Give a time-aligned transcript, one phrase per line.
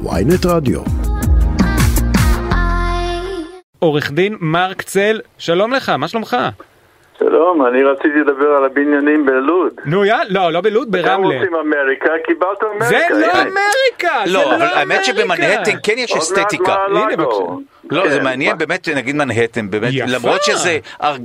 [0.00, 0.80] ויינט רדיו.
[3.78, 6.36] עורך דין מרק צל, שלום לך, מה שלומך?
[7.18, 9.72] שלום, אני רציתי לדבר על הבניינים בלוד.
[9.84, 11.38] נו יאללה, לא, לא בלוד, אתם ברמלה.
[11.38, 12.10] רוצים אמריקה?
[12.26, 13.14] קיבלת אמריקה.
[13.14, 13.32] זה לא.
[13.32, 15.04] אמריקה, זה לא, לא אבל האמת אמריקה.
[15.04, 16.74] שבמנהטן כן יש אסתטיקה.
[16.88, 17.16] הנה.
[17.16, 17.42] בבקשה.
[17.92, 20.10] לא, זה כן, מעניין, באמת, נגיד מנהטן, באמת, יפה.
[20.10, 20.78] למרות שזה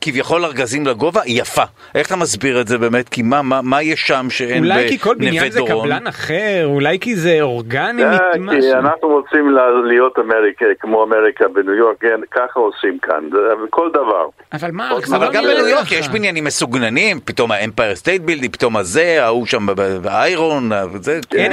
[0.00, 1.62] כביכול ארגזים לגובה, יפה.
[1.94, 3.08] איך אתה מסביר את זה באמת?
[3.08, 5.86] כי מה- מה מה יש שם שאין אולי כי כל בניין בנווה זה דורון?
[5.88, 8.72] קבלן אחר, אולי כי זה אורגני אה, כי משהו.
[8.72, 13.24] אנחנו רוצים לה- להיות אמריקה, כמו אמריקה בניו יורק, כן, ככה עושים כאן,
[13.70, 14.26] כל דבר.
[14.52, 15.92] אבל מה, אבל זה אבל לא גם בניו יורק.
[15.92, 19.66] יש בניינים מסוגננים, פתאום האמפייר סטייט בילדי, פתאום הזה, ההוא שם
[20.02, 20.70] באיירון,
[21.00, 21.52] זה, אין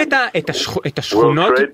[0.88, 1.54] את השכונות...
[1.58, 1.70] כן,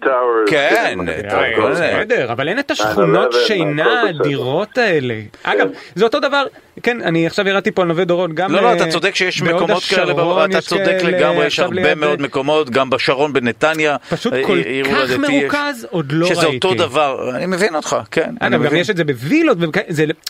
[0.48, 1.91] כן, את כל זה.
[1.99, 4.02] בסדר, אבל אין את השכונות 9/11, שינה.
[4.02, 5.20] האדירות האלה.
[5.43, 6.45] אגב, זה אותו דבר,
[6.84, 8.51] כן, אני עכשיו ירדתי פה על נווה דורון, גם...
[8.51, 12.70] לא, לא, אה, אתה צודק שיש מקומות כאלה, אתה צודק לגמרי, יש הרבה מאוד מקומות,
[12.70, 13.98] גם בשרון בנתניה.
[14.09, 15.17] פשוט אה, כל כך.
[15.20, 16.67] מרוכז, עוד לא שזה ראיתי.
[16.67, 18.35] אותו דבר, אני מבין אותך, כן.
[18.41, 18.76] אני אגב, גם.
[18.76, 19.57] יש את זה בווילות,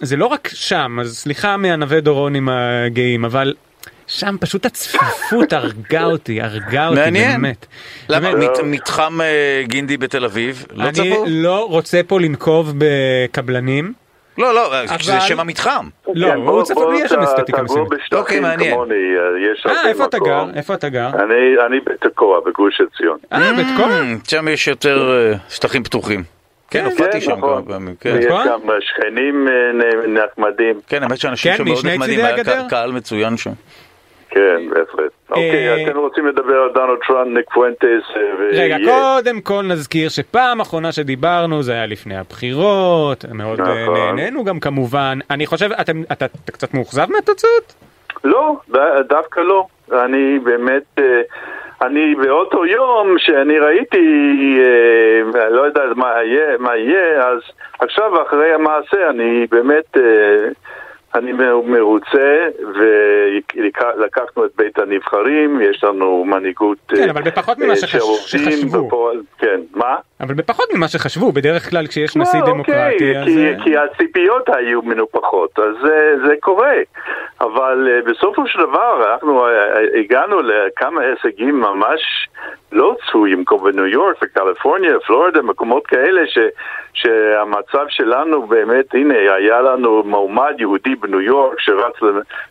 [0.01, 3.53] זה לא רק שם, אז סליחה מהנווה דורון עם הגאים, אבל
[4.07, 7.41] שם פשוט הצפיפות הרגה אותי, הרגה אותי, מעניין.
[7.41, 7.65] באמת.
[8.09, 8.31] למה?
[8.31, 8.49] באמת.
[8.49, 9.27] מת- מתחם אה,
[9.63, 11.27] גינדי בתל אביב, לא אני צפוף?
[11.27, 13.93] לא רוצה פה לנקוב בקבלנים.
[14.37, 15.87] לא, לא, אבל- זה שם המתחם.
[16.13, 17.87] לא, כן, הוא בוא- צפוף, בוא יש שם אסתטיקה מסוימת.
[18.13, 18.71] אוקיי, מעניין.
[18.73, 18.93] כמוני,
[19.65, 20.45] אה, אה, איפה אתה גר?
[20.55, 21.07] איפה אתה גר?
[21.09, 21.33] אני
[21.67, 23.17] אני בתקוע, בגוש עציון.
[23.33, 23.87] אה, בתקוע?
[23.87, 26.23] Mm, שם יש יותר אה, שטחים פתוחים.
[26.69, 27.63] כן, כן, הופעתי כן, שם נכון.
[27.63, 28.13] כמה פעמים, כן.
[28.13, 28.47] ויש נכון?
[28.47, 30.79] גם שכנים אה, נ- נחמדים.
[30.87, 33.51] כן, האמת שאנשים כן, שם מאוד נחמדים, היה קהל מצוין שם.
[34.36, 35.11] כן, בהחלט.
[35.30, 37.83] אוקיי, אה, אתם רוצים לדבר על דונלד טראמפ, ניק פואנטס,
[38.16, 43.83] אה, רגע, ויהיה- קודם כל נזכיר שפעם אחרונה שדיברנו זה היה לפני הבחירות, מאוד אה,
[43.83, 43.94] נכון.
[43.97, 45.19] נהנינו גם כמובן.
[45.31, 45.69] אני חושב,
[46.11, 47.73] אתה קצת מאוכזב מהתוצאות?
[48.23, 48.56] לא,
[49.09, 49.66] דווקא לא.
[49.91, 51.00] אני באמת,
[51.81, 53.97] אני באותו יום שאני ראיתי,
[55.36, 57.39] אה, לא יודע מה יהיה, מה יהיה, אז
[57.80, 60.47] עכשיו אחרי המעשה אני באמת, אה,
[61.16, 61.31] אני
[61.66, 62.47] מרוצה,
[63.56, 68.88] ולקחנו את בית הנבחרים, יש לנו מנהיגות כן, אה, אבל בפחות ממה אה, שחשבו.
[68.88, 69.95] בפועל, כן, מה?
[70.22, 73.28] אבל בפחות ממה שחשבו, בדרך כלל כשיש נשיא לא, דמוקרטי, אוקיי, אז...
[73.28, 76.75] כי, אה, כי הציפיות היו מנופחות, אז זה, זה קורה.
[77.41, 82.01] אבל uh, בסופו של דבר אנחנו uh, הגענו לכמה הישגים ממש
[82.72, 86.37] לא צפויים, כמו בניו יורק וקליפורניה, פלורידה, מקומות כאלה ש,
[86.93, 91.93] שהמצב שלנו באמת, הנה, היה לנו מועמד יהודי בניו יורק שרץ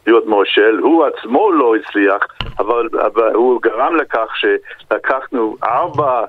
[0.06, 2.26] להיות מושל, הוא עצמו לא הצליח,
[2.58, 6.24] אבל, אבל הוא גרם לכך שלקחנו ארבע...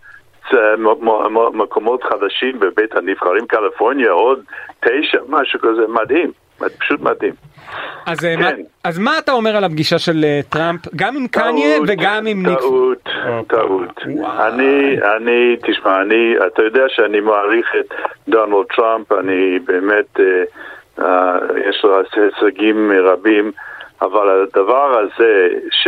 [1.54, 4.40] מקומות חדשים בבית הנבחרים, קליפורניה, עוד
[4.80, 6.32] תשע, משהו כזה, מדהים,
[6.80, 7.34] פשוט מדהים.
[8.06, 8.62] אז, אה, מה- כן.
[8.84, 12.46] אז מה אתה אומר על הפגישה של אה, טראמפ, גם עם קניה טעות, וגם עם
[12.48, 12.60] ניק?
[12.60, 13.56] טעות, הופה.
[13.56, 14.02] טעות.
[14.40, 17.94] אני, אני, תשמע, אני, אתה יודע שאני מעריך את
[18.30, 20.44] דונלד טראמפ, אני באמת, אה,
[21.06, 21.38] אה,
[21.70, 23.52] יש לו הישגים רבים.
[24.02, 25.88] אבל הדבר הזה, ש...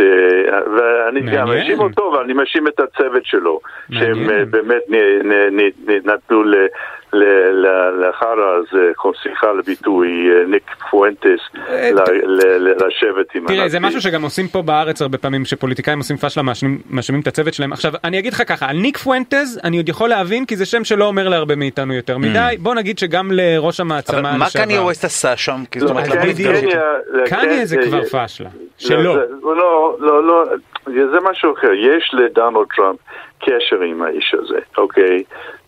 [0.76, 1.46] ואני גם מעניין.
[1.46, 3.60] מאשים אותו, אבל אני מאשים את הצוות שלו,
[3.92, 4.30] שהם מעניין.
[4.40, 6.66] אה, באמת נ- נ- נ- נ- נתנו ל-
[7.12, 8.90] לאחר הזה,
[9.22, 13.80] סליחה על הביטוי, אה, ניק פואנטס, אה, ל- ת- ל- ל- לשבת עם תראה, זה.
[13.80, 17.72] משהו שגם עושים פה בארץ הרבה פעמים, שפוליטיקאים עושים פשלה, מאשימים- את הצוות שלהם.
[17.72, 20.84] עכשיו, אני אגיד לך ככה, על ניק פואנטז, אני עוד יכול להבין, כי זה שם
[20.84, 22.56] שלא אומר להרבה מאיתנו יותר מדי.
[22.58, 24.64] בוא נגיד שגם לראש אבל המעצמה מה לשעבר.
[24.64, 25.60] קניה ווסט עשה שם?
[25.60, 25.80] אז כן,
[26.22, 26.50] איתו?
[27.26, 28.48] קניה- זה כן, כבר זה- פשלה.
[28.78, 29.14] שלא.
[29.14, 30.44] זה- לא, לא, לא,
[30.92, 31.72] זה משהו אחר.
[31.72, 32.98] יש לדונלד טראמפ
[33.40, 35.22] קשר עם האיש הזה, אוקיי?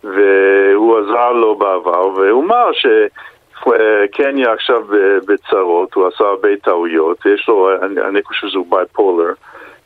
[0.04, 4.82] והוא עזר לו בעבר, והוא אמר שקניה עכשיו
[5.26, 9.32] בצרות, הוא עשה הרבה טעויות, יש לו, אני, אני חושב שהוא בייפולר,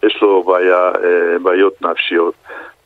[0.03, 2.35] יש לו בעיה, אה, בעיות נפשיות.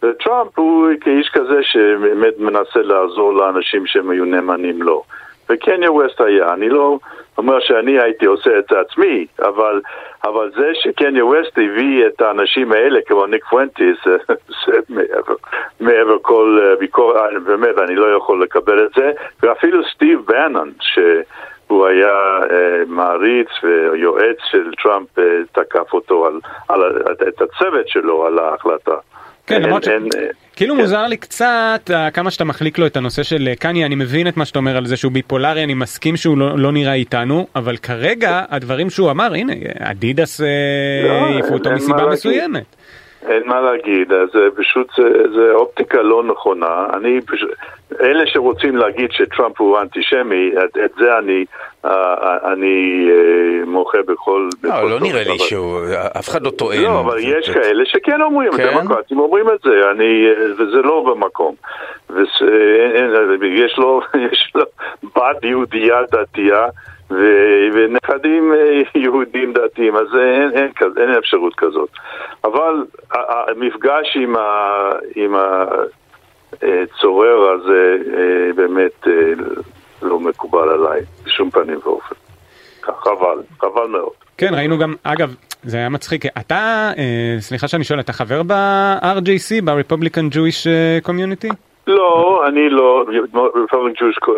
[0.03, 5.03] וטראמפ הוא כאיש כזה שבאמת מנסה לעזור לאנשים שהם היו נאמנים לו.
[5.50, 6.98] וקניה ווסט היה, אני לא
[7.38, 9.81] אומר שאני הייתי עושה את זה עצמי, אבל,
[10.25, 13.97] אבל זה שקניה ווסט הביא את האנשים האלה כמו ניק פואנטיס,
[14.66, 15.34] זה מעבר,
[15.81, 19.12] מעבר כל אה, ביקורת, באמת אני לא יכול לקבל את זה,
[19.43, 27.02] ואפילו סטיב בנון, שהוא היה אה, מעריץ ויועץ של טראמפ, אה, תקף אותו על, על,
[27.28, 28.94] את הצוות שלו על ההחלטה.
[29.49, 29.89] כן, למרות ש...
[29.89, 29.95] אה,
[30.56, 30.81] כאילו כן.
[30.81, 34.29] מוזר לי קצת אה, כמה שאתה מחליק לו את הנושא של אה, קניה, אני מבין
[34.29, 37.47] את מה שאתה אומר על זה שהוא ביפולרי, אני מסכים שהוא לא, לא נראה איתנו,
[37.56, 40.47] אבל כרגע הדברים שהוא אמר, הנה, אדידס אה,
[41.05, 42.06] לא, העיפו אין- אותו מסיבה.
[42.12, 42.77] מסוימת.
[43.28, 45.02] אין מה להגיד, אז פשוט, זה,
[45.34, 46.86] זה אופטיקה לא נכונה.
[46.94, 47.50] אני פשוט,
[48.00, 51.44] אלה שרוצים להגיד שטראמפ הוא אנטישמי, את, את זה אני,
[51.84, 52.14] אה,
[52.52, 54.48] אני אה, מוחה בכל...
[54.62, 55.80] לא, בכל לא תוקף, נראה לי אבל- שהוא,
[56.19, 56.82] אף אחד לא טוען.
[56.82, 58.70] לא, אבל יש זה- כאלה שכן אומרים, כן?
[58.78, 60.26] דמוקרטים אומרים את זה, אני,
[60.58, 61.54] וזה לא במקום.
[62.10, 62.42] וס-
[62.94, 64.00] אין- אין- יש לו,
[64.32, 64.62] יש לו
[65.16, 66.66] בת יהודייה דתייה
[67.10, 71.88] ונכדים אה, יהודים דתיים, אז אין, אין, אין אפשרות כזאת.
[72.44, 75.34] אבל המפגש עם, ה, עם
[76.52, 79.12] הצורר הזה אה, באמת אה,
[80.02, 82.14] לא מקובל עליי, בשום פנים ואופן.
[82.82, 84.12] חבל, חבל מאוד.
[84.38, 89.64] כן, ראינו גם, אגב, זה היה מצחיק, אתה, אה, סליחה שאני שואל, אתה חבר ב-RJC,
[89.64, 91.54] ב-Republican Jewish אה, Community?
[91.88, 93.05] לא, אני לא,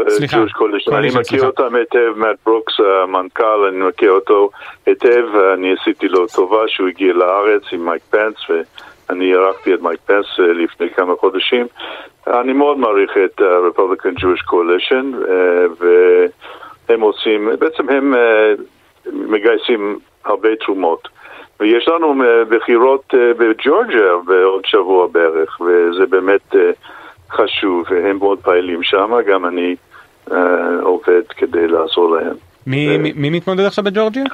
[0.09, 1.47] סליחה, Jewish Coalition, אני מכיר.
[1.47, 4.51] אותם היטב, מאט ברוקס המנכ"ל, אני מכיר אותו
[4.87, 5.25] היטב,
[5.55, 10.27] אני עשיתי לו טובה שהוא הגיע לארץ עם מייק פנס, ואני אירחתי את מייק פנס
[10.41, 11.67] אה, לפני כמה חודשים.
[12.27, 13.41] אני מאוד מעריך את
[14.21, 15.65] Jewish Coalition, אה,
[16.89, 18.53] והם עושים, בעצם הם אה,
[19.13, 21.09] מגייסים הרבה תרומות.
[21.61, 26.55] ויש לנו אה, בחירות בג'ורג'יה בעוד שבוע בערך, וזה באמת
[27.31, 29.77] חשוב, והם מאוד פעילים שם, גם אני
[30.33, 30.37] אה,
[30.83, 32.35] עובד כדי לעזור להם.
[32.67, 34.25] מי, מי, מי מתמודד עכשיו בג'ורג'יה?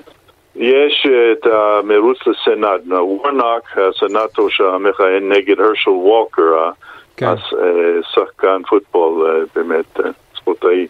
[0.57, 6.71] יש אה, את המרוץ לסנאט, וורנוק, הסנאטור המכהן נגד הרשל ווקר,
[7.17, 7.27] כן.
[7.27, 10.87] השחקן פוטבול, אה, באמת אה, ספורטאי.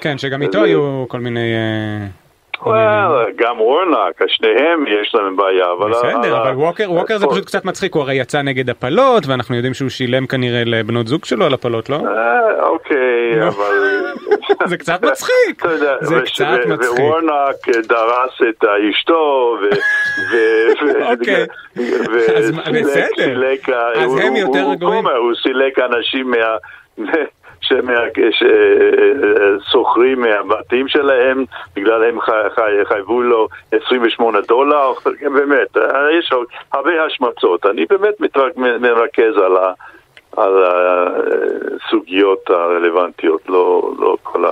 [0.00, 1.52] כן, שגם איתו היו כל מיני...
[2.66, 2.70] אה,
[3.24, 5.90] Well, גם וורנוק, שניהם יש להם בעיה, אבל...
[5.90, 9.56] בסדר, ה- אבל ווקר, ווקר זה פשוט קצת מצחיק, הוא הרי יצא נגד הפלות, ואנחנו
[9.56, 11.96] יודעים שהוא שילם כנראה לבנות זוג שלו על הפלות, לא?
[11.96, 13.48] אה, אוקיי.
[13.48, 14.12] אבל...
[14.70, 15.66] זה קצת מצחיק.
[16.00, 16.98] זה קצת מצחיק.
[16.98, 19.66] ווורנוק דרס את אשתו, ו...
[21.12, 21.46] אוקיי.
[22.36, 22.50] אז
[22.82, 23.42] בסדר.
[23.94, 25.06] אז הם יותר רגועים.
[25.06, 26.56] הוא סילק אנשים מה...
[28.30, 31.44] ששוכרים מהבתים שלהם,
[31.76, 34.92] בגלל הם חי- חי- חייבו לו 28 דולר,
[35.34, 35.76] באמת,
[36.18, 36.30] יש
[36.72, 37.66] הרבה השמצות.
[37.66, 39.72] אני באמת מתרק- מרכז על ה...
[40.36, 44.50] על הסוגיות הרלוונטיות, לא, לא כל ה...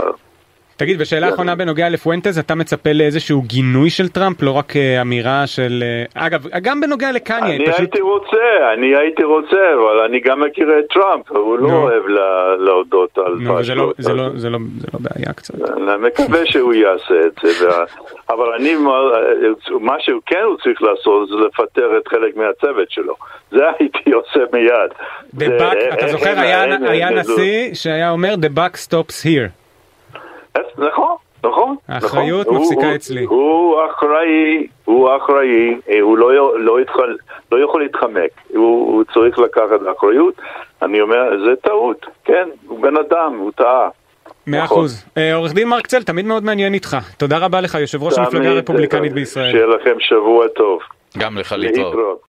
[0.78, 5.46] תגיד, ושאלה אחרונה בנוגע לפואנטז, אתה מצפה לאיזשהו גינוי של טראמפ, לא רק אה, אמירה
[5.46, 5.84] של...
[6.16, 7.78] אה, אגב, גם בנוגע לקניה, אני פשוט...
[7.80, 8.36] הייתי רוצה,
[8.74, 11.68] אני הייתי רוצה, אבל אני גם מכיר את טראמפ, הוא לא.
[11.72, 13.92] אוהב לה- להודות על זה לא-.
[13.98, 14.58] זה לא- לא
[14.94, 15.54] לא בעיה קצת.
[15.54, 17.68] אני מקווה שהוא יעשה את זה,
[18.30, 18.74] אבל אני,
[19.80, 23.14] מה שהוא כן הוא צריך לעשות זה לפטר את חלק מהצוות שלו.
[23.50, 24.90] זה הייתי עושה מיד.
[25.92, 26.38] אתה זוכר,
[26.88, 29.57] היה נשיא שהיה אומר The buck stops here.
[30.78, 31.76] נכון, נכון.
[31.88, 32.58] האחריות נכון.
[32.62, 33.24] מפסיקה הוא- אצלי.
[33.24, 37.16] הוא אחראי, הוא אחראי, אה, הוא לא, לא, יתחל,
[37.52, 38.60] לא יכול להתחמק, הוא,
[38.92, 40.34] הוא צריך לקחת אחריות.
[40.82, 43.88] אני אומר, זה טעות, כן, הוא בן אדם, הוא טעה.
[44.46, 44.78] מאה נכון.
[44.78, 45.04] אחוז.
[45.16, 46.96] אה, עורך דין מרק צל, תמיד מאוד מעניין איתך.
[47.18, 49.50] תודה רבה לך, יושב ראש המפלגה הרפובליקנית אה, בישראל.
[49.50, 50.80] שיהיה לכם שבוע טוב.
[51.18, 51.54] גם לך.
[51.58, 52.27] להתראות.